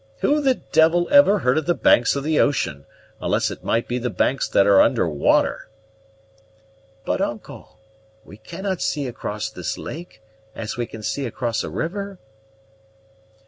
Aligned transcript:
Who 0.21 0.41
the 0.41 0.55
devil 0.55 1.07
ever 1.11 1.37
heard 1.37 1.59
of 1.59 1.67
the 1.67 1.75
banks 1.75 2.15
of 2.15 2.23
the 2.23 2.39
ocean, 2.39 2.87
unless 3.21 3.51
it 3.51 3.63
might 3.63 3.87
be 3.87 3.99
the 3.99 4.09
banks 4.09 4.47
that 4.49 4.65
are 4.65 4.81
under 4.81 5.07
water?" 5.07 5.69
"But, 7.05 7.21
uncle, 7.21 7.77
we 8.25 8.37
cannot 8.37 8.81
see 8.81 9.05
across 9.05 9.51
this 9.51 9.77
lake, 9.77 10.23
as 10.55 10.75
we 10.75 10.87
can 10.87 11.03
see 11.03 11.27
across 11.27 11.63
a 11.63 11.69
river." 11.69 12.17